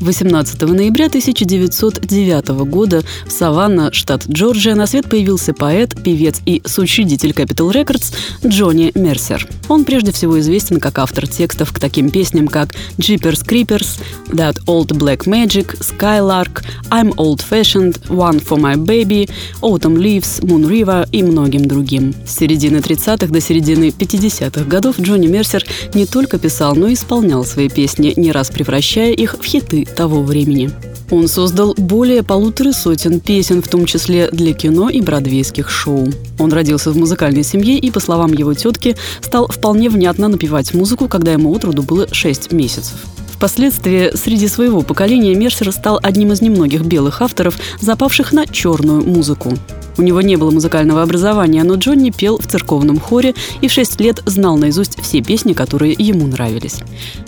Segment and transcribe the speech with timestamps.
[0.00, 7.30] 18 ноября 1909 года в Саванна, штат Джорджия, на свет появился поэт, певец и соучредитель
[7.30, 8.14] Capital Records
[8.46, 9.48] Джонни Мерсер.
[9.68, 14.88] Он прежде всего известен как автор текстов к таким песням, как Jeepers Creepers, That Old
[14.88, 19.30] Black Magic, Skylark, I'm Old Fashioned, One for My Baby,
[19.62, 22.14] Autumn Leaves, Moon River и многим другим.
[22.26, 27.44] С середины 30-х до середины 50-х годов Джонни Мерсер не только писал, но и исполнял
[27.44, 30.70] свои песни, не раз превращая их в хиты того времени.
[31.10, 36.08] Он создал более полутора сотен песен, в том числе для кино и бродвейских шоу.
[36.38, 41.06] Он родился в музыкальной семье и, по словам его тетки, стал вполне внятно напевать музыку,
[41.06, 42.96] когда ему от роду было 6 месяцев.
[43.36, 49.52] Впоследствии среди своего поколения Мерсер стал одним из немногих белых авторов, запавших на черную музыку.
[49.98, 54.00] У него не было музыкального образования, но Джонни пел в церковном хоре и в 6
[54.00, 56.80] лет знал наизусть все песни, которые ему нравились.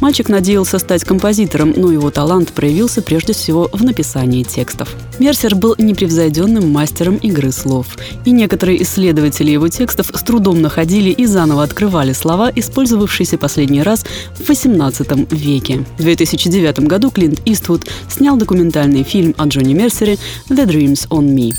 [0.00, 4.94] Мальчик надеялся стать композитором, но его талант проявился прежде всего в написании текстов.
[5.18, 11.26] Мерсер был непревзойденным мастером игры слов, и некоторые исследователи его текстов с трудом находили и
[11.26, 14.04] заново открывали слова, использовавшиеся последний раз
[14.34, 15.84] в XVIII веке.
[15.98, 21.52] В 2009 году Клинт Иствуд снял документальный фильм о Джонни Мерсере «The Dreams on Me».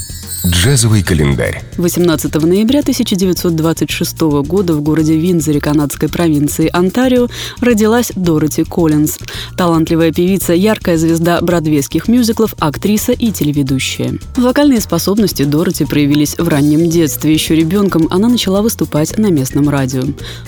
[0.48, 1.62] Джазовый календарь.
[1.78, 7.28] 18 ноября 1926 года в городе Винзоре канадской провинции Онтарио
[7.60, 9.18] родилась Дороти Коллинз.
[9.58, 14.20] Талантливая певица, яркая звезда бродвейских мюзиклов, актриса и телеведущая.
[14.38, 17.34] Вокальные способности Дороти проявились в раннем детстве.
[17.34, 20.04] Еще ребенком она начала выступать на местном радио.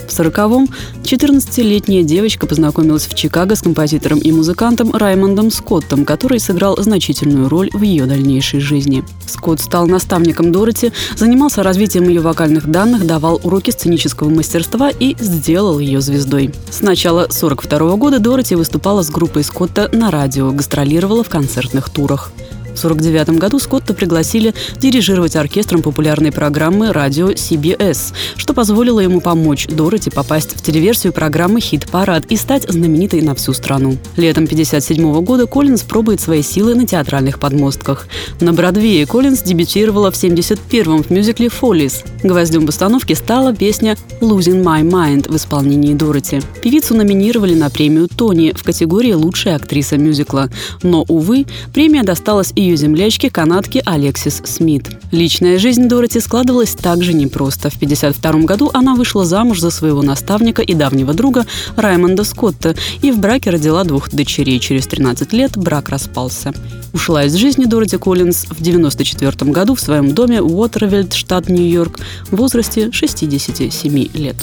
[0.07, 0.69] В 40-м
[1.03, 7.69] 14-летняя девочка познакомилась в Чикаго с композитором и музыкантом Раймондом Скоттом, который сыграл значительную роль
[7.73, 9.03] в ее дальнейшей жизни.
[9.25, 15.79] Скотт стал наставником Дороти, занимался развитием ее вокальных данных, давал уроки сценического мастерства и сделал
[15.79, 16.53] ее звездой.
[16.69, 22.31] С начала 1942 года Дороти выступала с группой Скотта на радио, гастролировала в концертных турах.
[22.77, 29.65] В 1949 году Скотта пригласили дирижировать оркестром популярной программы радио CBS, что позволило ему помочь
[29.65, 33.97] Дороти попасть в телеверсию программы «Хит-парад» и стать знаменитой на всю страну.
[34.15, 38.07] Летом 1957 года Коллинз пробует свои силы на театральных подмостках.
[38.41, 42.03] На Бродвее Коллинз дебютировала в 1971-м в мюзикле «Фоллис».
[42.21, 46.41] Гвоздем постановки стала песня «Losing My Mind» в исполнении Дороти.
[46.61, 50.51] Певицу номинировали на премию «Тони» в категории «Лучшая актриса мюзикла».
[50.83, 54.89] Но, увы, премия досталась и ее землячке, канадке Алексис Смит.
[55.11, 57.69] Личная жизнь Дороти складывалась также непросто.
[57.69, 61.45] В 1952 году она вышла замуж за своего наставника и давнего друга
[61.75, 64.59] Раймонда Скотта и в браке родила двух дочерей.
[64.59, 66.53] Через 13 лет брак распался.
[66.93, 71.99] Ушла из жизни Дороти Коллинз в 1994 году в своем доме Уотервельд, штат Нью-Йорк,
[72.29, 74.35] в возрасте 67 лет.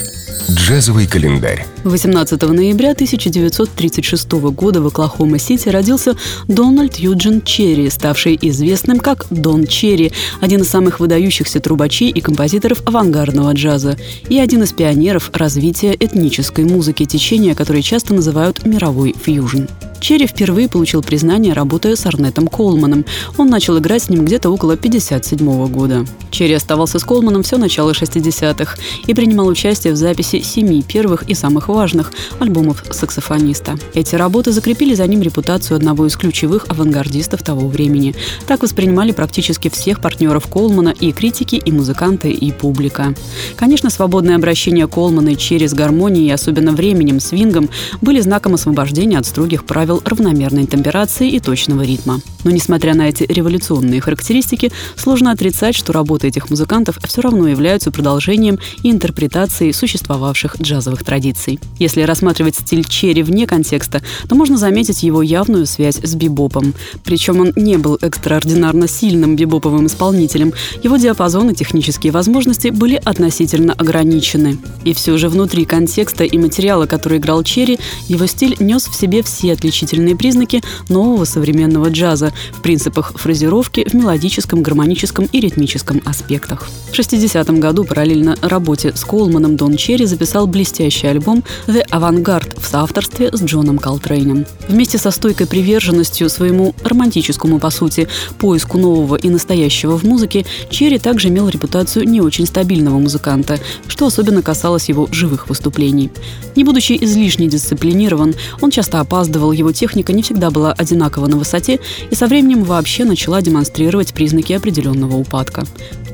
[0.50, 1.66] Джазовый календарь.
[1.84, 6.16] 18 ноября 1936 года в Оклахома-Сити родился
[6.48, 12.82] Дональд Юджин Черри, ставший известным как Дон Черри, один из самых выдающихся трубачей и композиторов
[12.86, 13.96] авангардного джаза
[14.28, 19.64] и один из пионеров развития этнической музыки, течения, которое часто называют мировой фьюжн.
[20.04, 23.06] Черри впервые получил признание, работая с Арнетом Колманом.
[23.38, 26.04] Он начал играть с ним где-то около 1957 года.
[26.30, 28.76] Черри оставался с Колманом все начало 60-х
[29.06, 33.78] и принимал участие в записи семи первых и самых важных альбомов саксофониста.
[33.94, 38.14] Эти работы закрепили за ним репутацию одного из ключевых авангардистов того времени.
[38.46, 43.14] Так воспринимали практически всех партнеров Колмана и критики, и музыканты, и публика.
[43.56, 47.70] Конечно, свободное обращение Колмана и Черри с гармонией, особенно временем, свингом,
[48.02, 52.20] были знаком освобождения от строгих правил правил равномерной темперации и точного ритма.
[52.44, 57.90] Но несмотря на эти революционные характеристики, сложно отрицать, что работы этих музыкантов все равно являются
[57.90, 61.58] продолжением и интерпретацией существовавших джазовых традиций.
[61.78, 66.74] Если рассматривать стиль Черри вне контекста, то можно заметить его явную связь с бибопом.
[67.02, 70.52] Причем он не был экстраординарно сильным бибоповым исполнителем.
[70.82, 74.58] Его диапазон и технические возможности были относительно ограничены.
[74.84, 77.78] И все же внутри контекста и материала, который играл Черри,
[78.08, 83.94] его стиль нес в себе все отличительные признаки нового современного джаза в принципах фразировки, в
[83.94, 86.68] мелодическом, гармоническом и ритмическом аспектах.
[86.90, 92.66] В 60-м году параллельно работе с Колманом Дон Черри записал блестящий альбом «The Avantgarde» в
[92.66, 94.46] соавторстве с Джоном Колтрейном.
[94.68, 98.08] Вместе со стойкой приверженностью своему романтическому, по сути,
[98.38, 103.58] поиску нового и настоящего в музыке, Черри также имел репутацию не очень стабильного музыканта,
[103.88, 106.10] что особенно касалось его живых выступлений.
[106.56, 111.80] Не будучи излишне дисциплинирован, он часто опаздывал, его техника не всегда была одинаково на высоте
[112.10, 115.64] и со временем вообще начала демонстрировать признаки определенного упадка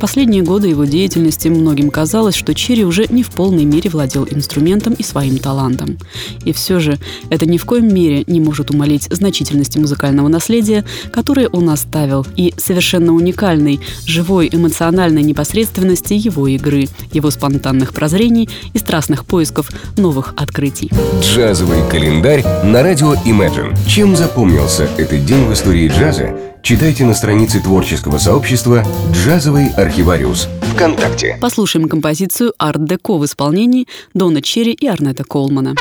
[0.00, 4.94] последние годы его деятельности многим казалось, что Черри уже не в полной мере владел инструментом
[4.94, 5.98] и своим талантом.
[6.44, 6.98] И все же
[7.28, 12.54] это ни в коем мере не может умолить значительности музыкального наследия, которое он оставил, и
[12.56, 19.68] совершенно уникальной, живой, эмоциональной непосредственности его игры, его спонтанных прозрений и страстных поисков
[19.98, 20.90] новых открытий.
[21.20, 23.76] Джазовый календарь на радио Imagine.
[23.86, 31.36] Чем запомнился этот день в истории джаза, Читайте на странице творческого сообщества «Джазовый архивариус» ВКонтакте.
[31.40, 35.74] Послушаем композицию «Арт-деко» в исполнении Дона Черри и Арнета Колмана.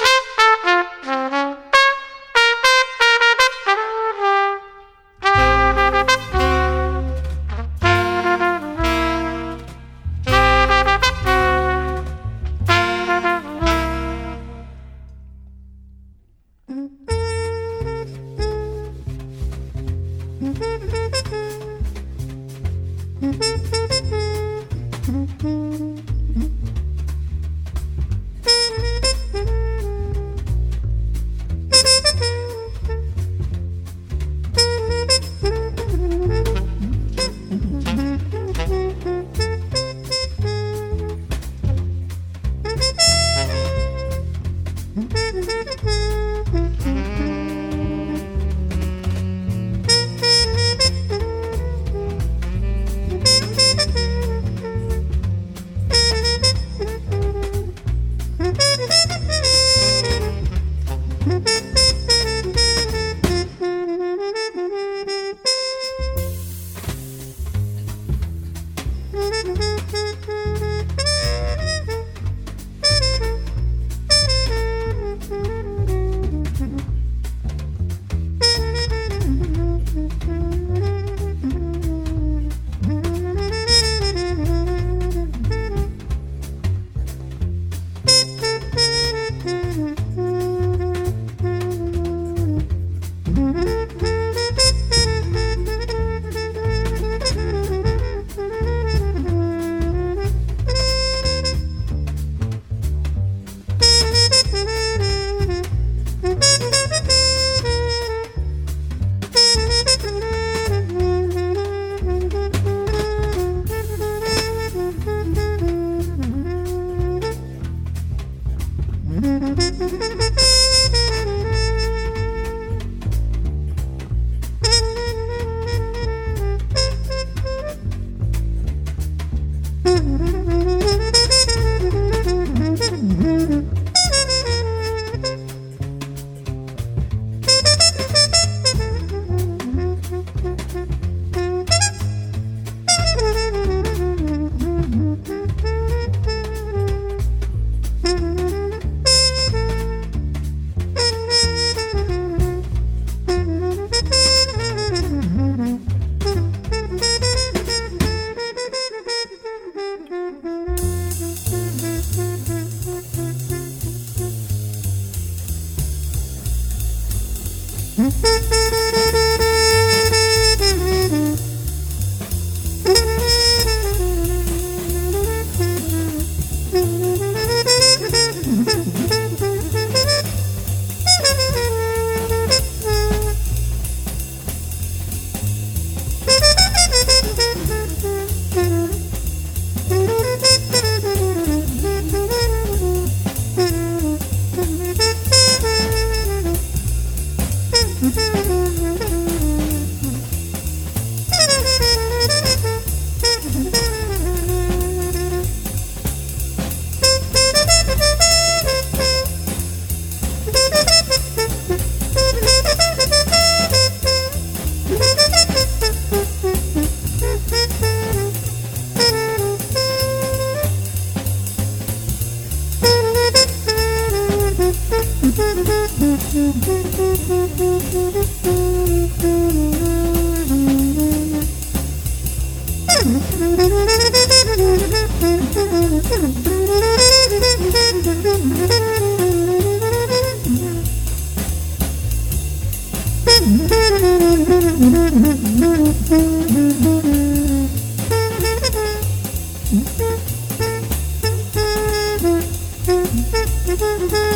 [61.24, 61.40] Hmm.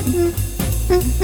[0.06, 0.53] Mm-hmm.
[0.90, 1.24] Mm-hmm.